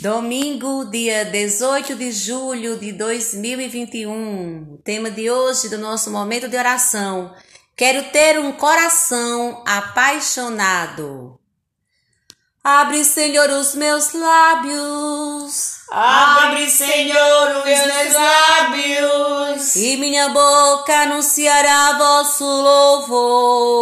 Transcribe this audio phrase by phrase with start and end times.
[0.00, 4.72] Domingo, dia 18 de julho de 2021.
[4.72, 7.34] O tema de hoje do nosso momento de oração.
[7.76, 11.38] Quero ter um coração apaixonado.
[12.64, 15.80] Abre, Senhor, os meus lábios.
[15.90, 19.76] Abre, Senhor, os meus lábios.
[19.76, 23.80] E minha boca anunciará vosso louvor.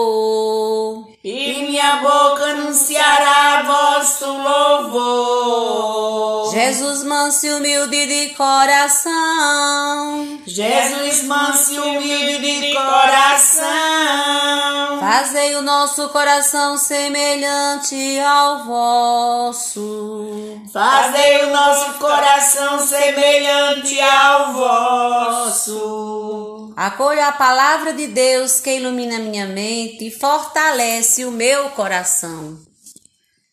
[1.22, 4.57] E minha boca anunciará vosso louvor.
[6.68, 10.38] Jesus manso e humilde de coração.
[10.46, 13.64] Jesus manso e humilde de coração.
[15.00, 20.60] Fazei o nosso coração semelhante ao vosso.
[20.70, 26.74] Fazei o nosso coração semelhante ao vosso.
[26.76, 32.58] Acolho a palavra de Deus que ilumina minha mente e fortalece o meu coração.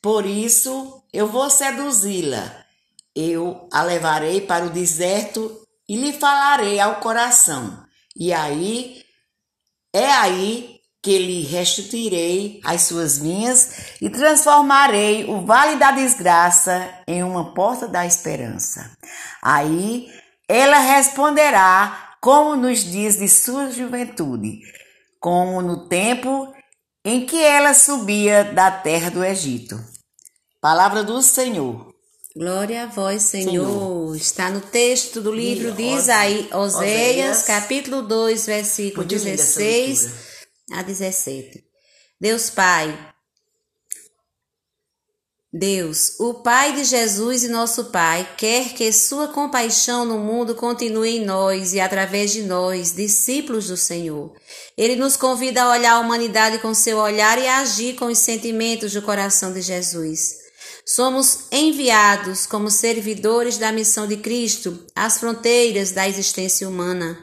[0.02, 2.65] Por isso eu vou seduzi-la.
[3.16, 7.86] Eu a levarei para o deserto e lhe falarei ao coração.
[8.16, 9.04] E aí
[9.94, 17.24] é aí que lhe restituirei as suas vinhas e transformarei o vale da desgraça em
[17.24, 18.92] uma porta da esperança.
[19.42, 20.10] Aí
[20.50, 24.60] ela responderá como nos dias de sua juventude,
[25.20, 26.52] como no tempo
[27.06, 29.80] em que ela subia da terra do Egito.
[30.60, 31.95] Palavra do Senhor.
[32.38, 33.66] Glória a vós, Senhor.
[33.66, 34.16] Senhor.
[34.18, 40.12] Está no texto do livro de Isaías, Oséias, capítulo 2, versículo 16
[40.74, 41.64] a 17.
[42.20, 43.14] Deus Pai,
[45.54, 51.16] Deus, o Pai de Jesus e nosso Pai, quer que sua compaixão no mundo continue
[51.16, 54.36] em nós e através de nós, discípulos do Senhor.
[54.78, 58.18] Ele nos convida a olhar a humanidade com seu olhar e a agir com os
[58.18, 60.45] sentimentos do coração de Jesus.
[60.86, 67.18] Somos enviados como servidores da missão de Cristo às fronteiras da existência humana.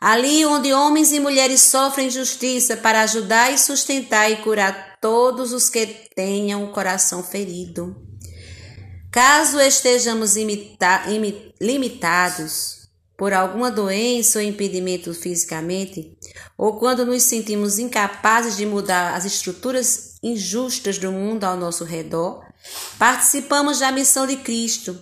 [0.00, 5.68] Ali onde homens e mulheres sofrem justiça para ajudar e sustentar e curar todos os
[5.68, 7.96] que tenham o coração ferido.
[9.10, 12.76] Caso estejamos imita, imi, limitados
[13.16, 16.18] por alguma doença ou impedimento fisicamente,
[16.58, 22.44] ou quando nos sentimos incapazes de mudar as estruturas injustas do mundo ao nosso redor,
[22.98, 24.98] participamos da missão de Cristo,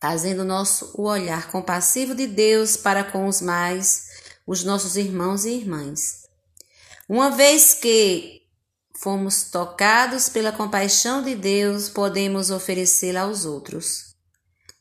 [0.00, 4.06] fazendo nosso o olhar compassivo de Deus para com os mais,
[4.46, 6.22] os nossos irmãos e irmãs.
[7.08, 8.42] Uma vez que
[9.00, 14.12] fomos tocados pela compaixão de Deus, podemos oferecê-la aos outros.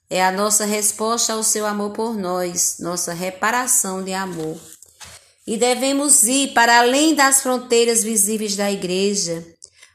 [0.09, 4.59] É a nossa resposta ao seu amor por nós, nossa reparação de amor.
[5.47, 9.45] E devemos ir para além das fronteiras visíveis da igreja,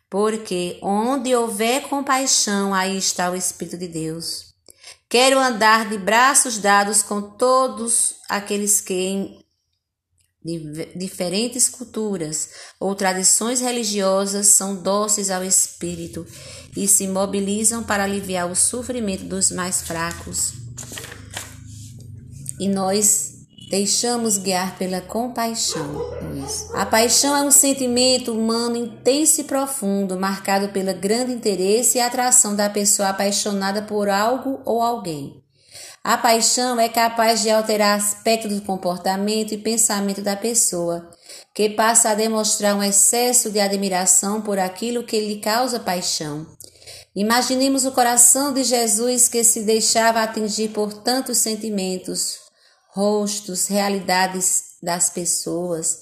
[0.08, 4.54] porque onde houver compaixão, aí está o Espírito de Deus.
[5.08, 9.38] Quero andar de braços dados com todos aqueles que,
[10.96, 16.26] diferentes culturas ou tradições religiosas são dóceis ao espírito
[16.76, 20.52] e se mobilizam para aliviar o sofrimento dos mais fracos.
[22.58, 23.35] E nós
[23.68, 26.00] deixamos guiar pela compaixão.
[26.74, 32.54] A paixão é um sentimento humano intenso e profundo, marcado pelo grande interesse e atração
[32.54, 35.42] da pessoa apaixonada por algo ou alguém.
[36.04, 41.10] A paixão é capaz de alterar aspectos do comportamento e pensamento da pessoa,
[41.52, 46.46] que passa a demonstrar um excesso de admiração por aquilo que lhe causa paixão.
[47.16, 52.45] Imaginemos o coração de Jesus que se deixava atingir por tantos sentimentos,
[52.96, 56.00] rostos, realidades das pessoas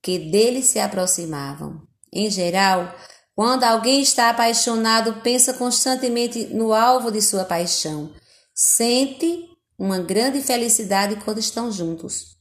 [0.00, 1.82] que dele se aproximavam.
[2.12, 2.94] Em geral,
[3.34, 8.14] quando alguém está apaixonado, pensa constantemente no alvo de sua paixão
[8.54, 9.44] sente
[9.78, 12.36] uma grande felicidade quando estão juntos.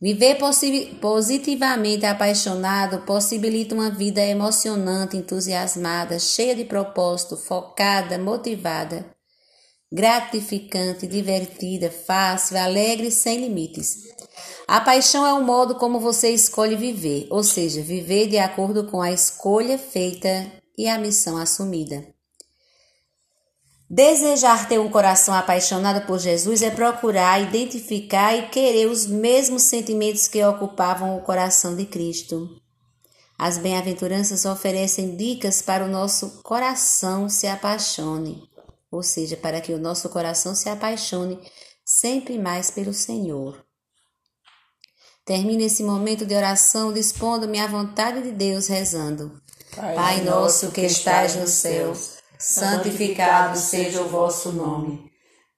[0.00, 0.36] Viver
[1.00, 9.11] positivamente apaixonado possibilita uma vida emocionante, entusiasmada, cheia de propósito, focada, motivada,
[9.92, 13.98] gratificante, divertida, fácil, alegre, sem limites.
[14.66, 19.02] A paixão é o modo como você escolhe viver, ou seja, viver de acordo com
[19.02, 22.06] a escolha feita e a missão assumida.
[23.90, 30.26] Desejar ter um coração apaixonado por Jesus é procurar, identificar e querer os mesmos sentimentos
[30.26, 32.48] que ocupavam o coração de Cristo.
[33.38, 38.48] As bem-aventuranças oferecem dicas para o nosso coração se apaixone,
[38.92, 41.40] ou seja, para que o nosso coração se apaixone
[41.84, 43.64] sempre mais pelo Senhor.
[45.24, 49.40] Termine esse momento de oração dispondo-me à vontade de Deus rezando.
[49.74, 55.10] Pai, Pai nosso que estais nos céus santificado seja o vosso nome.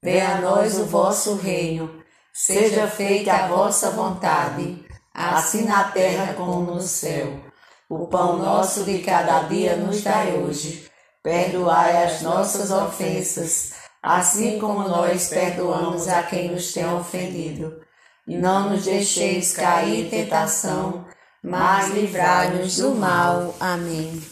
[0.02, 2.02] Venha a nós o vosso reino,
[2.32, 7.40] seja feita a vossa vontade, assim na terra como no céu.
[7.88, 10.93] O pão nosso de cada dia nos dai hoje.
[11.24, 13.72] Perdoai as nossas ofensas,
[14.02, 17.80] assim como nós perdoamos a quem nos tem ofendido.
[18.26, 21.06] Não nos deixeis cair em tentação,
[21.42, 23.56] mas livrai-nos do mal.
[23.58, 24.22] Amém.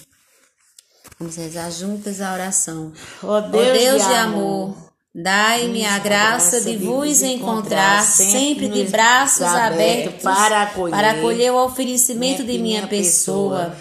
[1.18, 2.92] Vamos rezar juntas a oração.
[3.22, 4.76] Ó Ó Deus, de amor,
[5.14, 11.64] dai-me a graça de vos encontrar sempre de braços abertos para acolher, para acolher o
[11.64, 13.74] oferecimento de minha pessoa,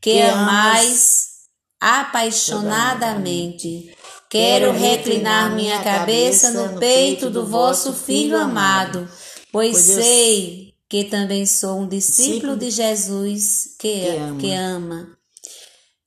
[0.00, 1.31] que amais
[1.82, 3.94] apaixonadamente.
[4.30, 9.06] Quero reclinar minha cabeça no peito do vosso Filho amado,
[9.50, 14.04] pois sei que também sou um discípulo de Jesus que,
[14.38, 15.08] que ama.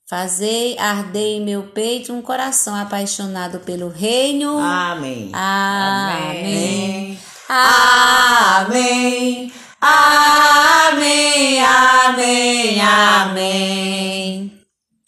[0.07, 4.59] Fazei arder em meu peito um coração apaixonado pelo reino.
[4.59, 5.31] Amém.
[5.33, 7.17] Amém.
[7.49, 7.49] Amém.
[7.49, 9.24] Amém.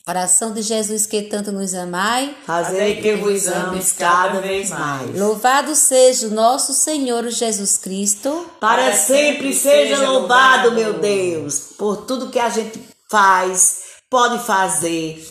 [0.07, 2.33] Oração de Jesus que tanto nos amai.
[2.45, 5.13] Fazei que vos ames cada vez mais.
[5.19, 8.49] Louvado seja o nosso Senhor Jesus Cristo.
[8.57, 12.79] Para sempre seja louvado, meu Deus, por tudo que a gente
[13.11, 15.27] faz, pode fazer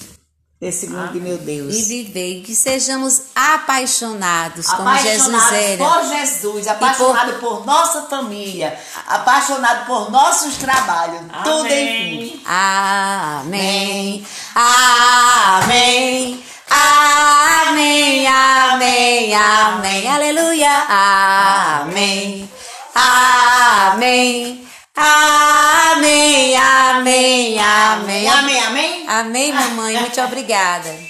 [0.67, 1.75] nesse mundo de meu Deus.
[1.75, 5.85] E viver, que sejamos apaixonados, como Jesus apaixonados era.
[5.85, 7.65] por Jesus, apaixonados por...
[7.65, 8.77] nossa família,
[9.07, 12.43] apaixonados por nossos trabalhos, tudo enfim.
[12.45, 14.27] Amém.
[14.55, 16.45] Amém.
[16.69, 18.27] Amém.
[18.27, 19.35] Amém.
[19.35, 20.09] Amém.
[20.09, 20.73] Aleluia.
[20.89, 22.51] Amém.
[22.93, 24.66] Amém.
[24.96, 26.56] Amém.
[26.56, 27.58] Amém.
[27.58, 28.28] Amém.
[28.28, 29.04] Amém, amém.
[29.06, 30.00] Amém, mamãe.
[30.00, 31.06] Muito obrigada.